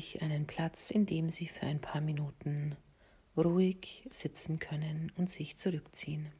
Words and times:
Sich 0.00 0.22
einen 0.22 0.46
Platz, 0.46 0.90
in 0.90 1.04
dem 1.04 1.28
Sie 1.28 1.46
für 1.46 1.66
ein 1.66 1.78
paar 1.78 2.00
Minuten 2.00 2.74
ruhig 3.36 4.08
sitzen 4.08 4.58
können 4.58 5.12
und 5.18 5.28
sich 5.28 5.58
zurückziehen. 5.58 6.32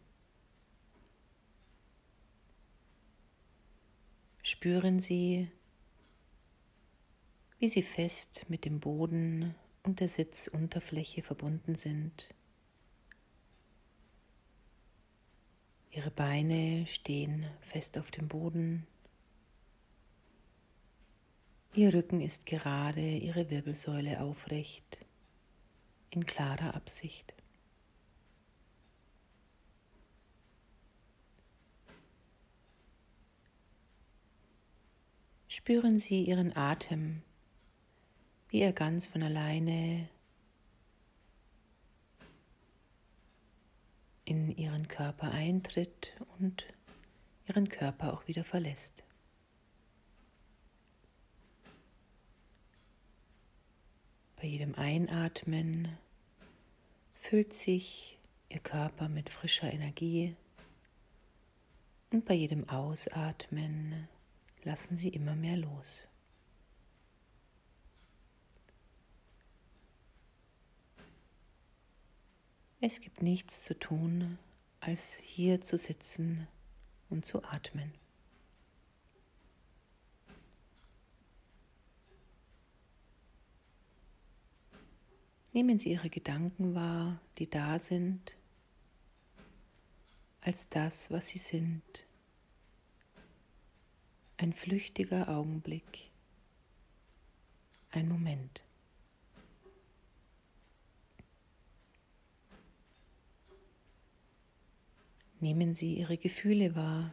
Spüren 4.43 4.99
Sie, 4.99 5.51
wie 7.59 7.69
Sie 7.69 7.83
fest 7.83 8.47
mit 8.49 8.65
dem 8.65 8.81
Boden 8.81 9.55
und 9.83 10.01
der 10.01 10.09
Sitzunterfläche 10.09 11.23
verbunden 11.23 11.75
sind. 11.75 12.35
Ihre 15.91 16.11
Beine 16.11 16.87
stehen 16.87 17.45
fest 17.61 17.99
auf 17.99 18.11
dem 18.11 18.27
Boden. 18.27 18.87
Ihr 21.73 21.95
Rücken 21.95 22.21
ist 22.21 22.47
gerade, 22.47 23.01
Ihre 23.01 23.49
Wirbelsäule 23.49 24.21
aufrecht, 24.21 25.07
in 26.11 26.27
klarer 26.27 26.75
Absicht. 26.75 27.33
Spüren 35.47 36.01
Sie 36.01 36.25
Ihren 36.25 36.57
Atem, 36.57 37.23
wie 38.49 38.63
er 38.63 38.73
ganz 38.73 39.07
von 39.07 39.23
alleine 39.23 40.09
in 44.25 44.51
Ihren 44.57 44.89
Körper 44.89 45.31
eintritt 45.31 46.17
und 46.41 46.65
Ihren 47.47 47.69
Körper 47.69 48.13
auch 48.13 48.27
wieder 48.27 48.43
verlässt. 48.43 49.05
Bei 54.41 54.47
jedem 54.47 54.75
Einatmen 54.75 55.99
füllt 57.13 57.53
sich 57.53 58.19
Ihr 58.49 58.61
Körper 58.61 59.11
mit 59.11 59.29
frischer 59.29 59.71
Energie 59.71 60.35
und 62.11 62.25
bei 62.25 62.33
jedem 62.33 62.67
Ausatmen 62.67 64.09
lassen 64.65 64.97
Sie 64.97 65.11
immer 65.11 65.37
mehr 65.37 65.59
los. 65.59 66.09
Es 72.81 73.03
gibt 73.03 73.21
nichts 73.21 73.63
zu 73.63 73.79
tun, 73.79 74.39
als 74.81 75.17
hier 75.17 75.61
zu 75.61 75.77
sitzen 75.77 76.49
und 77.11 77.27
zu 77.27 77.45
atmen. 77.45 78.00
Nehmen 85.53 85.81
Sie 85.81 85.91
Ihre 85.91 86.11
Gedanken 86.11 86.77
wahr, 86.77 87.21
die 87.39 87.51
da 87.51 87.81
sind, 87.81 88.37
als 90.41 90.69
das, 90.69 91.11
was 91.11 91.29
sie 91.29 91.39
sind. 91.39 91.83
Ein 94.37 94.53
flüchtiger 94.53 95.29
Augenblick, 95.29 96.11
ein 97.91 98.09
Moment. 98.09 98.63
Nehmen 105.41 105.75
Sie 105.75 105.95
Ihre 105.95 106.17
Gefühle 106.17 106.77
wahr, 106.77 107.13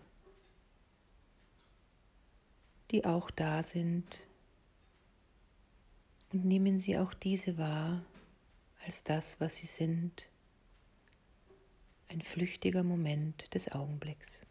die 2.91 3.03
auch 3.03 3.31
da 3.31 3.63
sind, 3.63 4.27
und 6.33 6.45
nehmen 6.45 6.77
Sie 6.77 6.97
auch 6.97 7.13
diese 7.13 7.57
wahr, 7.57 8.03
als 8.87 9.03
das, 9.03 9.41
was 9.41 9.57
sie 9.57 9.65
sind, 9.65 10.29
ein 12.07 12.21
flüchtiger 12.21 12.83
Moment 12.83 13.53
des 13.53 13.69
Augenblicks. 13.69 14.43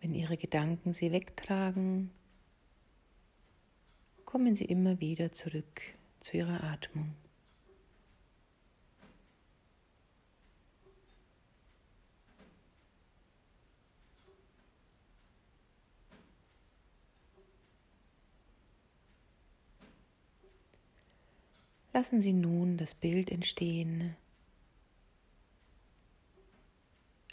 Wenn 0.00 0.14
Ihre 0.14 0.38
Gedanken 0.38 0.94
Sie 0.94 1.12
wegtragen, 1.12 2.10
kommen 4.24 4.56
Sie 4.56 4.64
immer 4.64 4.98
wieder 5.00 5.30
zurück 5.30 5.82
zu 6.20 6.38
Ihrer 6.38 6.64
Atmung. 6.64 7.14
Lassen 21.94 22.20
Sie 22.20 22.32
nun 22.32 22.76
das 22.76 22.92
Bild 22.92 23.30
entstehen 23.30 24.16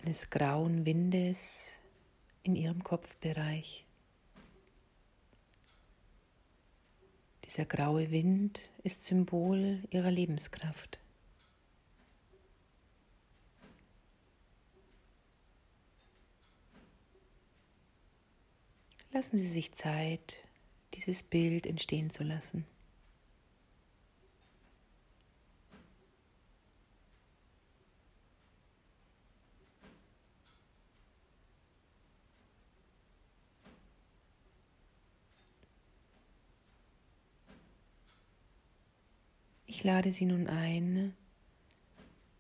eines 0.04 0.30
grauen 0.30 0.86
Windes 0.86 1.80
in 2.44 2.56
Ihrem 2.56 2.84
Kopfbereich. 2.84 3.88
Dieser 7.44 7.66
graue 7.66 8.12
Wind 8.12 8.62
ist 8.84 9.04
Symbol 9.04 9.82
Ihrer 9.90 10.12
Lebenskraft. 10.12 11.00
Lassen 19.12 19.40
Sie 19.40 19.48
sich 19.48 19.72
Zeit, 19.72 20.44
dieses 20.94 21.24
Bild 21.24 21.66
entstehen 21.66 22.12
zu 22.12 22.24
lassen. 22.24 22.68
Ich 39.74 39.86
lade 39.86 40.12
Sie 40.12 40.26
nun 40.26 40.48
ein, 40.48 41.16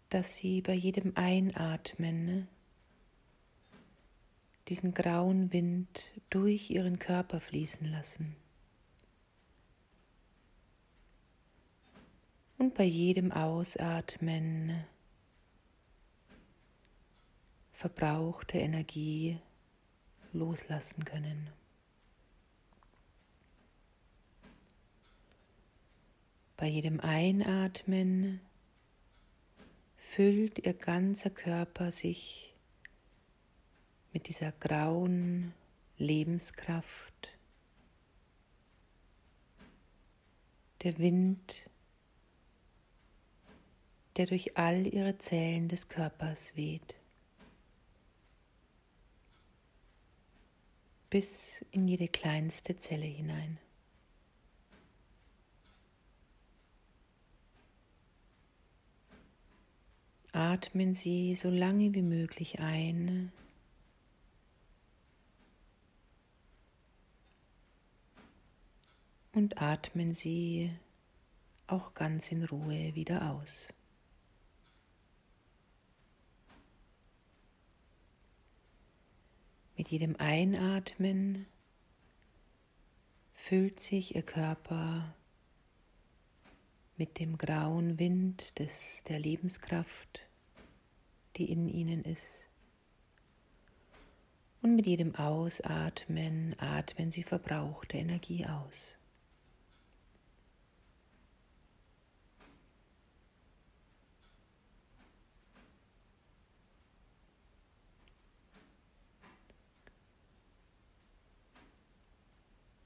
dass 0.09 0.35
Sie 0.35 0.59
bei 0.61 0.73
jedem 0.73 1.13
Einatmen 1.15 2.49
diesen 4.67 4.93
grauen 4.93 5.53
Wind 5.53 6.11
durch 6.29 6.69
Ihren 6.69 6.99
Körper 6.99 7.39
fließen 7.39 7.89
lassen. 7.89 8.35
Und 12.57 12.73
bei 12.73 12.83
jedem 12.83 13.31
Ausatmen 13.31 14.83
verbrauchte 17.71 18.57
Energie 18.57 19.39
loslassen 20.33 21.05
können. 21.05 21.49
Bei 26.61 26.67
jedem 26.67 26.99
Einatmen 26.99 28.39
füllt 29.97 30.59
ihr 30.59 30.75
ganzer 30.75 31.31
Körper 31.31 31.89
sich 31.89 32.53
mit 34.13 34.27
dieser 34.27 34.51
grauen 34.51 35.55
Lebenskraft. 35.97 37.31
Der 40.83 40.99
Wind, 40.99 41.67
der 44.17 44.27
durch 44.27 44.55
all 44.55 44.85
ihre 44.85 45.17
Zellen 45.17 45.67
des 45.67 45.89
Körpers 45.89 46.55
weht. 46.55 46.93
Bis 51.09 51.65
in 51.71 51.87
jede 51.87 52.07
kleinste 52.07 52.77
Zelle 52.77 53.07
hinein. 53.07 53.57
Atmen 60.33 60.93
Sie 60.93 61.35
so 61.35 61.49
lange 61.49 61.93
wie 61.93 62.01
möglich 62.01 62.59
ein. 62.59 63.33
Und 69.33 69.61
atmen 69.61 70.13
Sie 70.13 70.71
auch 71.67 71.93
ganz 71.93 72.31
in 72.31 72.45
Ruhe 72.45 72.95
wieder 72.95 73.31
aus. 73.31 73.73
Mit 79.75 79.89
jedem 79.89 80.15
Einatmen 80.17 81.45
füllt 83.33 83.79
sich 83.79 84.15
Ihr 84.15 84.21
Körper 84.21 85.13
mit 87.01 87.17
dem 87.17 87.39
grauen 87.39 87.97
Wind 87.97 88.59
des, 88.59 89.01
der 89.07 89.17
Lebenskraft, 89.17 90.21
die 91.35 91.51
in 91.51 91.67
ihnen 91.67 92.03
ist. 92.03 92.47
Und 94.61 94.75
mit 94.75 94.85
jedem 94.85 95.15
Ausatmen 95.15 96.55
atmen 96.59 97.09
Sie 97.09 97.23
verbrauchte 97.23 97.97
Energie 97.97 98.45
aus. 98.45 98.99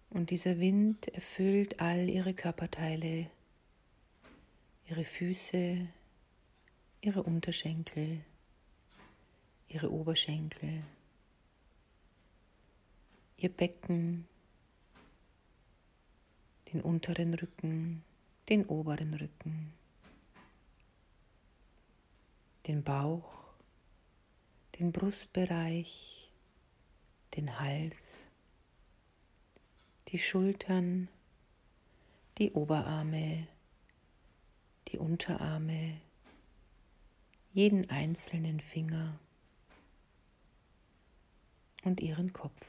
Und 0.09 0.29
dieser 0.29 0.57
Wind 0.61 1.09
erfüllt 1.09 1.81
all 1.81 2.09
ihre 2.09 2.33
Körperteile, 2.33 3.29
ihre 4.87 5.03
Füße, 5.03 5.87
ihre 7.01 7.23
Unterschenkel, 7.23 8.23
ihre 9.67 9.91
Oberschenkel, 9.91 10.83
ihr 13.37 13.49
Becken, 13.49 14.27
den 16.71 16.81
unteren 16.81 17.33
Rücken, 17.33 18.03
den 18.49 18.65
oberen 18.65 19.13
Rücken, 19.13 19.73
den 22.67 22.83
Bauch, 22.83 23.33
den 24.77 24.91
Brustbereich, 24.91 26.29
den 27.35 27.59
Hals, 27.59 28.27
die 30.09 30.19
Schultern, 30.19 31.07
die 32.37 32.51
Oberarme, 32.51 33.47
die 34.95 34.99
Unterarme, 34.99 35.99
jeden 37.51 37.89
einzelnen 37.89 38.61
Finger 38.61 39.19
und 41.83 41.99
ihren 41.99 42.31
Kopf. 42.31 42.65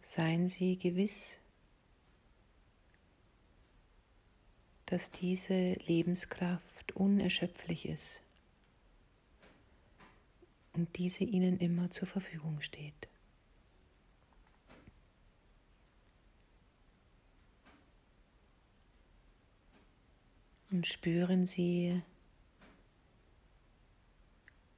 Seien 0.00 0.48
Sie 0.48 0.76
gewiss, 0.76 1.38
dass 4.86 5.12
diese 5.12 5.74
Lebenskraft 5.74 6.96
unerschöpflich 6.96 7.86
ist 7.86 8.20
und 10.72 10.98
diese 10.98 11.22
Ihnen 11.22 11.60
immer 11.60 11.88
zur 11.90 12.08
Verfügung 12.08 12.60
steht. 12.62 13.08
Und 20.76 20.86
spüren 20.86 21.46
Sie, 21.46 22.02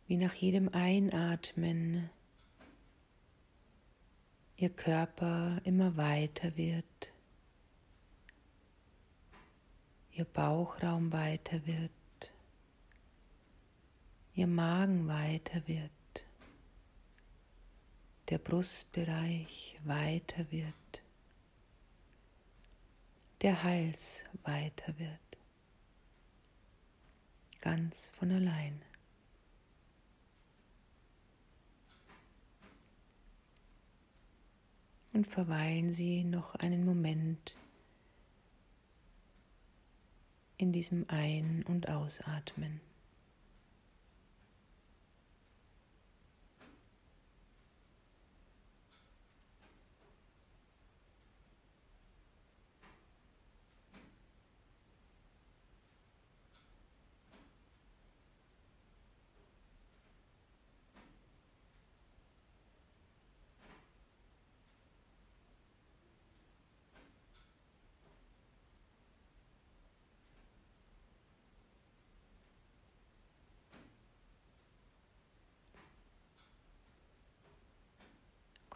wie 0.06 0.16
nach 0.16 0.32
jedem 0.32 0.68
Einatmen 0.68 2.08
Ihr 4.56 4.70
Körper 4.70 5.60
immer 5.64 5.96
weiter 5.96 6.56
wird, 6.56 6.84
Ihr 10.12 10.24
Bauchraum 10.24 11.10
weiter 11.10 11.66
wird, 11.66 11.90
Ihr 14.36 14.46
Magen 14.46 15.08
weiter 15.08 15.66
wird, 15.66 15.90
der 18.28 18.38
Brustbereich 18.38 19.80
weiter 19.82 20.48
wird, 20.52 21.02
der 23.42 23.64
Hals 23.64 24.22
weiter 24.44 24.96
wird 24.96 25.27
ganz 27.60 28.10
von 28.10 28.30
allein. 28.32 28.82
Und 35.12 35.26
verweilen 35.26 35.90
Sie 35.90 36.22
noch 36.22 36.54
einen 36.54 36.84
Moment 36.84 37.56
in 40.58 40.72
diesem 40.72 41.06
Ein- 41.08 41.64
und 41.66 41.88
Ausatmen. 41.88 42.80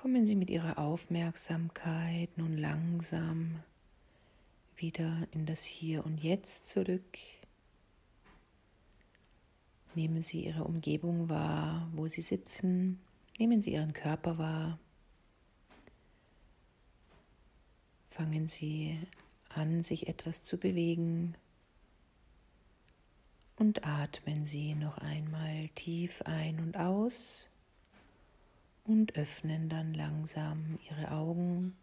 Kommen 0.02 0.26
Sie 0.26 0.34
mit 0.34 0.50
Ihrer 0.50 0.78
Aufmerksamkeit 0.78 2.37
nun 2.37 2.56
langsam 2.56 3.60
wieder 4.75 5.28
in 5.31 5.46
das 5.46 5.62
Hier 5.62 6.04
und 6.04 6.20
Jetzt 6.20 6.69
zurück. 6.69 7.19
Nehmen 9.94 10.20
Sie 10.22 10.44
Ihre 10.44 10.64
Umgebung 10.64 11.28
wahr, 11.28 11.88
wo 11.94 12.08
Sie 12.08 12.20
sitzen. 12.20 12.99
Nehmen 13.38 13.62
Sie 13.62 13.75
Ihren 13.75 13.93
Körper 13.93 14.38
wahr. 14.38 14.81
Fangen 18.10 18.48
Sie 18.48 18.98
an, 19.50 19.84
sich 19.84 20.08
etwas 20.08 20.43
zu 20.43 20.58
bewegen. 20.58 21.37
Und 23.55 23.87
atmen 23.87 24.46
Sie 24.46 24.75
noch 24.75 24.98
einmal 24.98 25.69
tief 25.76 26.22
ein 26.22 26.58
und 26.58 26.77
aus 26.77 27.48
und 28.84 29.17
öffnen 29.17 29.69
dann 29.69 29.94
langsam 29.94 30.79
ihre 30.91 31.10
Augen 31.10 31.77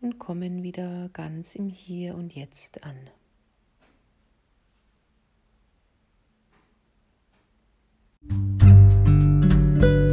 und 0.00 0.18
kommen 0.18 0.62
wieder 0.62 1.08
ganz 1.12 1.54
im 1.54 1.68
Hier 1.68 2.14
und 2.14 2.34
Jetzt 2.34 2.82
an. 2.84 3.10
Musik 8.24 10.11